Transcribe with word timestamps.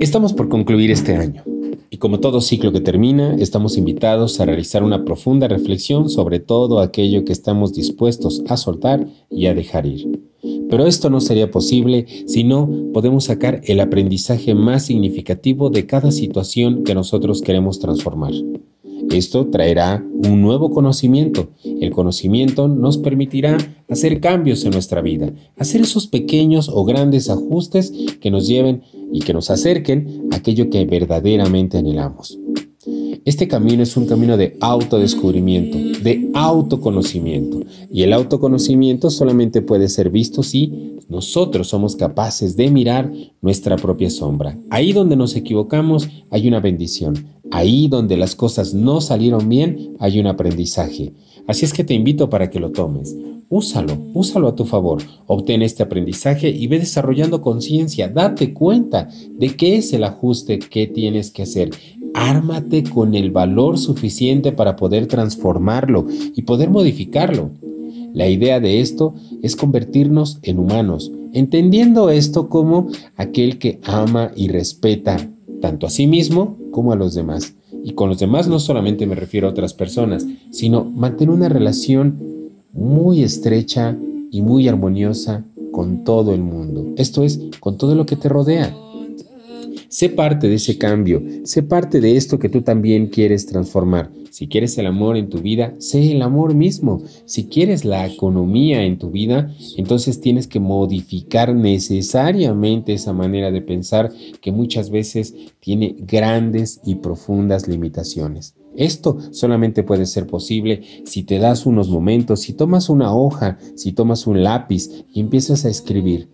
Estamos 0.00 0.32
por 0.32 0.48
concluir 0.48 0.90
este 0.90 1.16
año 1.16 1.44
y 1.90 1.98
como 1.98 2.20
todo 2.20 2.40
ciclo 2.40 2.72
que 2.72 2.80
termina, 2.80 3.34
estamos 3.38 3.76
invitados 3.76 4.40
a 4.40 4.46
realizar 4.46 4.82
una 4.82 5.04
profunda 5.04 5.48
reflexión 5.48 6.08
sobre 6.08 6.40
todo 6.40 6.80
aquello 6.80 7.24
que 7.24 7.32
estamos 7.32 7.74
dispuestos 7.74 8.42
a 8.48 8.56
soltar 8.56 9.06
y 9.30 9.46
a 9.46 9.54
dejar 9.54 9.84
ir. 9.86 10.20
Pero 10.70 10.86
esto 10.86 11.10
no 11.10 11.20
sería 11.20 11.50
posible 11.50 12.06
si 12.26 12.42
no 12.42 12.70
podemos 12.94 13.24
sacar 13.24 13.60
el 13.64 13.80
aprendizaje 13.80 14.54
más 14.54 14.86
significativo 14.86 15.68
de 15.68 15.84
cada 15.84 16.10
situación 16.10 16.82
que 16.82 16.94
nosotros 16.94 17.42
queremos 17.42 17.78
transformar. 17.78 18.32
Esto 19.10 19.46
traerá 19.46 20.04
un 20.12 20.42
nuevo 20.42 20.70
conocimiento. 20.70 21.48
El 21.64 21.90
conocimiento 21.90 22.66
nos 22.66 22.98
permitirá 22.98 23.56
hacer 23.88 24.20
cambios 24.20 24.64
en 24.64 24.72
nuestra 24.72 25.00
vida, 25.00 25.32
hacer 25.56 25.82
esos 25.82 26.06
pequeños 26.06 26.68
o 26.72 26.84
grandes 26.84 27.30
ajustes 27.30 27.92
que 28.20 28.30
nos 28.30 28.48
lleven 28.48 28.82
y 29.12 29.20
que 29.20 29.32
nos 29.32 29.50
acerquen 29.50 30.28
a 30.32 30.36
aquello 30.36 30.70
que 30.70 30.84
verdaderamente 30.84 31.78
anhelamos. 31.78 32.38
Este 33.26 33.48
camino 33.48 33.82
es 33.82 33.96
un 33.96 34.06
camino 34.06 34.36
de 34.36 34.56
autodescubrimiento, 34.60 35.78
de 36.00 36.30
autoconocimiento. 36.32 37.60
Y 37.90 38.02
el 38.02 38.12
autoconocimiento 38.12 39.10
solamente 39.10 39.62
puede 39.62 39.88
ser 39.88 40.10
visto 40.10 40.44
si 40.44 40.96
nosotros 41.08 41.66
somos 41.66 41.96
capaces 41.96 42.56
de 42.56 42.70
mirar 42.70 43.12
nuestra 43.40 43.74
propia 43.76 44.10
sombra. 44.10 44.56
Ahí 44.70 44.92
donde 44.92 45.16
nos 45.16 45.34
equivocamos 45.34 46.08
hay 46.30 46.46
una 46.46 46.60
bendición. 46.60 47.26
Ahí 47.50 47.88
donde 47.88 48.16
las 48.16 48.36
cosas 48.36 48.74
no 48.74 49.00
salieron 49.00 49.48
bien 49.48 49.96
hay 49.98 50.20
un 50.20 50.28
aprendizaje. 50.28 51.12
Así 51.48 51.64
es 51.64 51.72
que 51.72 51.82
te 51.82 51.94
invito 51.94 52.30
para 52.30 52.48
que 52.48 52.60
lo 52.60 52.70
tomes. 52.70 53.16
Úsalo, 53.48 53.96
úsalo 54.12 54.48
a 54.48 54.54
tu 54.54 54.64
favor. 54.64 55.02
Obtén 55.26 55.62
este 55.62 55.82
aprendizaje 55.82 56.48
y 56.50 56.66
ve 56.66 56.78
desarrollando 56.78 57.40
conciencia. 57.40 58.08
Date 58.08 58.52
cuenta 58.52 59.08
de 59.30 59.54
qué 59.56 59.76
es 59.76 59.92
el 59.92 60.04
ajuste 60.04 60.58
que 60.58 60.86
tienes 60.86 61.30
que 61.30 61.42
hacer 61.42 61.70
ármate 62.16 62.82
con 62.82 63.14
el 63.14 63.30
valor 63.30 63.76
suficiente 63.76 64.50
para 64.50 64.74
poder 64.74 65.06
transformarlo 65.06 66.06
y 66.34 66.42
poder 66.42 66.70
modificarlo. 66.70 67.50
La 68.14 68.26
idea 68.26 68.58
de 68.58 68.80
esto 68.80 69.14
es 69.42 69.54
convertirnos 69.54 70.38
en 70.42 70.58
humanos, 70.58 71.12
entendiendo 71.34 72.08
esto 72.08 72.48
como 72.48 72.88
aquel 73.16 73.58
que 73.58 73.80
ama 73.84 74.32
y 74.34 74.48
respeta 74.48 75.30
tanto 75.60 75.86
a 75.86 75.90
sí 75.90 76.06
mismo 76.06 76.56
como 76.70 76.92
a 76.92 76.96
los 76.96 77.14
demás. 77.14 77.54
Y 77.84 77.92
con 77.92 78.08
los 78.08 78.18
demás 78.18 78.48
no 78.48 78.58
solamente 78.60 79.06
me 79.06 79.14
refiero 79.14 79.46
a 79.46 79.50
otras 79.50 79.74
personas, 79.74 80.26
sino 80.50 80.84
mantener 80.84 81.34
una 81.34 81.50
relación 81.50 82.25
muy 82.76 83.22
estrecha 83.22 83.96
y 84.30 84.42
muy 84.42 84.68
armoniosa 84.68 85.44
con 85.72 86.04
todo 86.04 86.32
el 86.32 86.42
mundo. 86.42 86.86
Esto 86.96 87.24
es, 87.24 87.40
con 87.60 87.76
todo 87.76 87.94
lo 87.94 88.06
que 88.06 88.16
te 88.16 88.28
rodea. 88.28 88.74
Sé 89.88 90.08
parte 90.08 90.48
de 90.48 90.56
ese 90.56 90.78
cambio, 90.78 91.22
sé 91.44 91.62
parte 91.62 92.00
de 92.00 92.16
esto 92.16 92.38
que 92.38 92.48
tú 92.48 92.62
también 92.62 93.06
quieres 93.06 93.46
transformar. 93.46 94.10
Si 94.30 94.48
quieres 94.48 94.76
el 94.76 94.86
amor 94.86 95.16
en 95.16 95.30
tu 95.30 95.38
vida, 95.38 95.74
sé 95.78 96.12
el 96.12 96.20
amor 96.20 96.54
mismo. 96.54 97.02
Si 97.24 97.46
quieres 97.46 97.84
la 97.84 98.06
economía 98.06 98.82
en 98.82 98.98
tu 98.98 99.10
vida, 99.10 99.50
entonces 99.78 100.20
tienes 100.20 100.46
que 100.46 100.60
modificar 100.60 101.54
necesariamente 101.54 102.92
esa 102.92 103.14
manera 103.14 103.50
de 103.50 103.62
pensar 103.62 104.12
que 104.42 104.52
muchas 104.52 104.90
veces 104.90 105.34
tiene 105.60 105.96
grandes 105.98 106.80
y 106.84 106.96
profundas 106.96 107.66
limitaciones. 107.66 108.54
Esto 108.76 109.16
solamente 109.30 109.82
puede 109.82 110.04
ser 110.04 110.26
posible 110.26 110.82
si 111.04 111.22
te 111.22 111.38
das 111.38 111.64
unos 111.64 111.88
momentos, 111.88 112.40
si 112.40 112.52
tomas 112.52 112.90
una 112.90 113.14
hoja, 113.14 113.58
si 113.74 113.92
tomas 113.92 114.26
un 114.26 114.42
lápiz 114.42 115.06
y 115.14 115.20
empiezas 115.20 115.64
a 115.64 115.70
escribir 115.70 116.28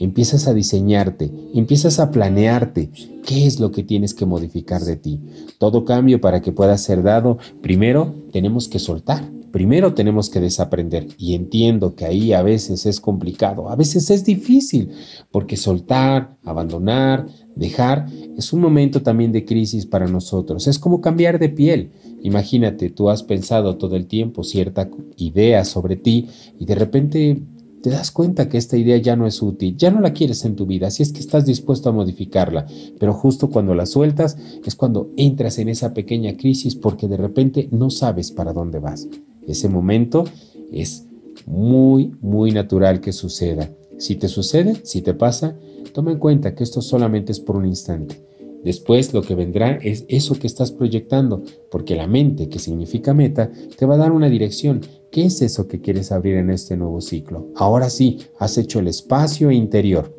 empiezas 0.00 0.46
a 0.46 0.54
diseñarte, 0.54 1.30
empiezas 1.54 1.98
a 1.98 2.10
planearte 2.10 2.90
qué 3.24 3.46
es 3.46 3.60
lo 3.60 3.72
que 3.72 3.82
tienes 3.82 4.14
que 4.14 4.26
modificar 4.26 4.82
de 4.82 4.96
ti. 4.96 5.20
Todo 5.58 5.84
cambio 5.84 6.20
para 6.20 6.42
que 6.42 6.52
pueda 6.52 6.76
ser 6.78 7.02
dado, 7.02 7.38
primero 7.62 8.14
tenemos 8.32 8.68
que 8.68 8.78
soltar. 8.78 9.36
Primero 9.56 9.94
tenemos 9.94 10.28
que 10.28 10.38
desaprender 10.38 11.06
y 11.16 11.34
entiendo 11.34 11.94
que 11.94 12.04
ahí 12.04 12.34
a 12.34 12.42
veces 12.42 12.84
es 12.84 13.00
complicado, 13.00 13.70
a 13.70 13.76
veces 13.76 14.10
es 14.10 14.22
difícil, 14.22 14.90
porque 15.30 15.56
soltar, 15.56 16.36
abandonar, 16.44 17.26
dejar 17.54 18.06
es 18.36 18.52
un 18.52 18.60
momento 18.60 19.00
también 19.00 19.32
de 19.32 19.46
crisis 19.46 19.86
para 19.86 20.08
nosotros. 20.08 20.66
Es 20.66 20.78
como 20.78 21.00
cambiar 21.00 21.38
de 21.38 21.48
piel. 21.48 21.92
Imagínate, 22.22 22.90
tú 22.90 23.08
has 23.08 23.22
pensado 23.22 23.78
todo 23.78 23.96
el 23.96 24.06
tiempo 24.06 24.44
cierta 24.44 24.90
idea 25.16 25.64
sobre 25.64 25.96
ti 25.96 26.28
y 26.58 26.66
de 26.66 26.74
repente 26.74 27.40
te 27.86 27.92
das 27.92 28.10
cuenta 28.10 28.48
que 28.48 28.58
esta 28.58 28.76
idea 28.76 28.96
ya 28.96 29.14
no 29.14 29.28
es 29.28 29.40
útil, 29.40 29.76
ya 29.76 29.92
no 29.92 30.00
la 30.00 30.12
quieres 30.12 30.44
en 30.44 30.56
tu 30.56 30.66
vida, 30.66 30.90
si 30.90 31.04
es 31.04 31.12
que 31.12 31.20
estás 31.20 31.46
dispuesto 31.46 31.88
a 31.88 31.92
modificarla, 31.92 32.66
pero 32.98 33.12
justo 33.12 33.48
cuando 33.48 33.76
la 33.76 33.86
sueltas 33.86 34.36
es 34.64 34.74
cuando 34.74 35.12
entras 35.16 35.60
en 35.60 35.68
esa 35.68 35.94
pequeña 35.94 36.36
crisis 36.36 36.74
porque 36.74 37.06
de 37.06 37.16
repente 37.16 37.68
no 37.70 37.90
sabes 37.90 38.32
para 38.32 38.52
dónde 38.52 38.80
vas. 38.80 39.06
Ese 39.46 39.68
momento 39.68 40.24
es 40.72 41.06
muy, 41.46 42.10
muy 42.20 42.50
natural 42.50 43.00
que 43.00 43.12
suceda. 43.12 43.70
Si 43.98 44.16
te 44.16 44.26
sucede, 44.26 44.80
si 44.82 45.00
te 45.00 45.14
pasa, 45.14 45.56
toma 45.92 46.10
en 46.10 46.18
cuenta 46.18 46.56
que 46.56 46.64
esto 46.64 46.82
solamente 46.82 47.30
es 47.30 47.38
por 47.38 47.54
un 47.54 47.66
instante. 47.66 48.26
Después 48.64 49.14
lo 49.14 49.22
que 49.22 49.36
vendrá 49.36 49.78
es 49.80 50.06
eso 50.08 50.34
que 50.40 50.48
estás 50.48 50.72
proyectando, 50.72 51.44
porque 51.70 51.94
la 51.94 52.08
mente, 52.08 52.48
que 52.48 52.58
significa 52.58 53.14
meta, 53.14 53.48
te 53.78 53.86
va 53.86 53.94
a 53.94 53.98
dar 53.98 54.10
una 54.10 54.28
dirección. 54.28 54.80
¿Qué 55.10 55.24
es 55.24 55.40
eso 55.42 55.68
que 55.68 55.80
quieres 55.80 56.12
abrir 56.12 56.36
en 56.36 56.50
este 56.50 56.76
nuevo 56.76 57.00
ciclo? 57.00 57.48
Ahora 57.54 57.90
sí, 57.90 58.18
has 58.38 58.58
hecho 58.58 58.80
el 58.80 58.88
espacio 58.88 59.50
interior 59.50 60.14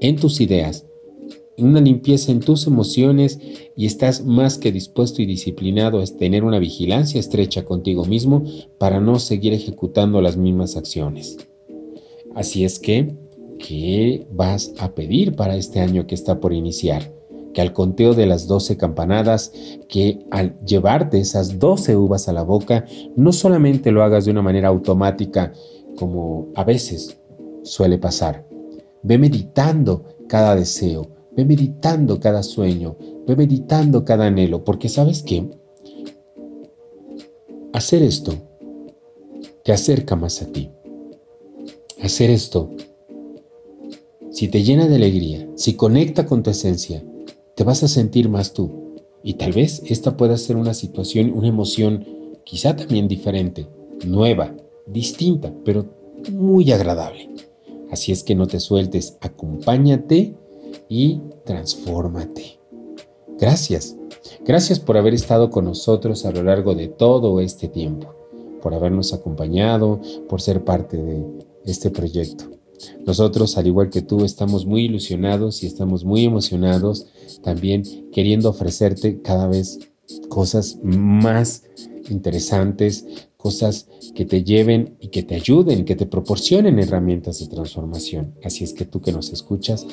en 0.00 0.16
tus 0.16 0.40
ideas, 0.40 0.86
una 1.56 1.80
limpieza 1.80 2.30
en 2.30 2.40
tus 2.40 2.66
emociones 2.66 3.38
y 3.76 3.86
estás 3.86 4.24
más 4.24 4.58
que 4.58 4.72
dispuesto 4.72 5.22
y 5.22 5.26
disciplinado 5.26 6.00
a 6.00 6.06
tener 6.06 6.44
una 6.44 6.58
vigilancia 6.58 7.18
estrecha 7.18 7.64
contigo 7.64 8.04
mismo 8.04 8.44
para 8.78 9.00
no 9.00 9.18
seguir 9.18 9.52
ejecutando 9.52 10.20
las 10.22 10.36
mismas 10.36 10.76
acciones. 10.76 11.36
Así 12.34 12.64
es 12.64 12.78
que, 12.78 13.16
¿qué 13.58 14.26
vas 14.30 14.72
a 14.78 14.94
pedir 14.94 15.34
para 15.34 15.56
este 15.56 15.80
año 15.80 16.06
que 16.06 16.14
está 16.14 16.40
por 16.40 16.52
iniciar? 16.52 17.17
Que 17.58 17.62
al 17.62 17.72
conteo 17.72 18.14
de 18.14 18.24
las 18.24 18.46
doce 18.46 18.76
campanadas, 18.76 19.50
que 19.88 20.24
al 20.30 20.60
llevarte 20.64 21.18
esas 21.18 21.58
doce 21.58 21.96
uvas 21.96 22.28
a 22.28 22.32
la 22.32 22.44
boca, 22.44 22.84
no 23.16 23.32
solamente 23.32 23.90
lo 23.90 24.04
hagas 24.04 24.26
de 24.26 24.30
una 24.30 24.42
manera 24.42 24.68
automática 24.68 25.52
como 25.96 26.52
a 26.54 26.62
veces 26.62 27.20
suele 27.64 27.98
pasar. 27.98 28.46
Ve 29.02 29.18
meditando 29.18 30.04
cada 30.28 30.54
deseo, 30.54 31.08
ve 31.36 31.44
meditando 31.44 32.20
cada 32.20 32.44
sueño, 32.44 32.96
ve 33.26 33.34
meditando 33.34 34.04
cada 34.04 34.26
anhelo, 34.26 34.62
porque 34.62 34.88
sabes 34.88 35.24
qué? 35.24 35.50
Hacer 37.72 38.04
esto 38.04 38.34
te 39.64 39.72
acerca 39.72 40.14
más 40.14 40.42
a 40.42 40.46
ti. 40.46 40.70
Hacer 42.00 42.30
esto, 42.30 42.70
si 44.30 44.46
te 44.46 44.62
llena 44.62 44.86
de 44.86 44.94
alegría, 44.94 45.48
si 45.56 45.74
conecta 45.74 46.24
con 46.24 46.44
tu 46.44 46.50
esencia, 46.50 47.02
te 47.58 47.64
vas 47.64 47.82
a 47.82 47.88
sentir 47.88 48.28
más 48.28 48.52
tú. 48.52 48.70
Y 49.24 49.34
tal 49.34 49.50
vez 49.50 49.82
esta 49.84 50.16
pueda 50.16 50.36
ser 50.36 50.54
una 50.54 50.74
situación, 50.74 51.32
una 51.34 51.48
emoción 51.48 52.06
quizá 52.44 52.76
también 52.76 53.08
diferente, 53.08 53.66
nueva, 54.06 54.54
distinta, 54.86 55.52
pero 55.64 55.84
muy 56.30 56.70
agradable. 56.70 57.28
Así 57.90 58.12
es 58.12 58.22
que 58.22 58.36
no 58.36 58.46
te 58.46 58.60
sueltes, 58.60 59.18
acompáñate 59.20 60.36
y 60.88 61.20
transfórmate. 61.44 62.60
Gracias. 63.40 63.96
Gracias 64.44 64.78
por 64.78 64.96
haber 64.96 65.14
estado 65.14 65.50
con 65.50 65.64
nosotros 65.64 66.24
a 66.26 66.30
lo 66.30 66.44
largo 66.44 66.76
de 66.76 66.86
todo 66.86 67.40
este 67.40 67.66
tiempo, 67.66 68.14
por 68.62 68.72
habernos 68.72 69.12
acompañado, 69.12 70.00
por 70.28 70.40
ser 70.40 70.62
parte 70.62 70.96
de 70.96 71.24
este 71.64 71.90
proyecto. 71.90 72.57
Nosotros, 73.06 73.56
al 73.56 73.66
igual 73.66 73.90
que 73.90 74.02
tú, 74.02 74.24
estamos 74.24 74.66
muy 74.66 74.84
ilusionados 74.84 75.62
y 75.62 75.66
estamos 75.66 76.04
muy 76.04 76.24
emocionados 76.24 77.06
también 77.42 77.82
queriendo 78.12 78.50
ofrecerte 78.50 79.20
cada 79.22 79.46
vez 79.46 79.78
cosas 80.28 80.78
más 80.82 81.64
interesantes, 82.08 83.06
cosas 83.36 83.88
que 84.14 84.24
te 84.24 84.42
lleven 84.42 84.96
y 85.00 85.08
que 85.08 85.22
te 85.22 85.34
ayuden, 85.34 85.84
que 85.84 85.96
te 85.96 86.06
proporcionen 86.06 86.78
herramientas 86.78 87.38
de 87.38 87.46
transformación. 87.46 88.34
Así 88.42 88.64
es 88.64 88.72
que 88.72 88.84
tú 88.84 89.00
que 89.00 89.12
nos 89.12 89.32
escuchas, 89.32 89.86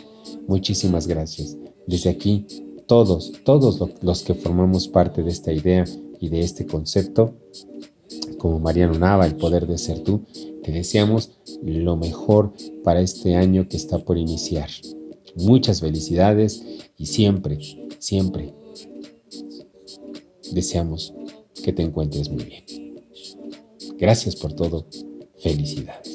muchísimas 0.48 1.08
gracias. 1.08 1.58
Desde 1.88 2.10
aquí, 2.10 2.46
todos, 2.88 3.34
todos 3.44 3.80
los 4.02 4.24
que 4.24 4.34
formamos 4.34 4.88
parte 4.88 5.24
de 5.24 5.32
esta 5.32 5.52
idea 5.52 5.86
y 6.20 6.30
de 6.30 6.40
este 6.42 6.66
concepto, 6.66 7.36
como 8.46 8.60
Mariano 8.60 8.94
Nava, 8.94 9.26
el 9.26 9.38
poder 9.38 9.66
de 9.66 9.80
ser 9.80 10.02
tú, 10.02 10.22
te 10.62 10.72
deseamos 10.72 11.32
lo 11.64 11.98
mejor 11.98 12.54
para 12.84 13.02
este 13.02 13.36
año 13.36 13.68
que 13.68 13.76
está 13.76 13.98
por 13.98 14.20
iniciar. 14.20 14.70
Muchas 15.36 15.82
felicidades 15.82 16.64
y 16.96 17.08
siempre, 17.08 17.58
siempre 17.98 18.54
deseamos 20.52 21.16
que 21.64 21.74
te 21.74 21.82
encuentres 21.82 22.30
muy 22.30 22.44
bien. 22.44 22.64
Gracias 23.98 24.36
por 24.36 24.54
todo. 24.54 24.86
Felicidades. 25.40 26.15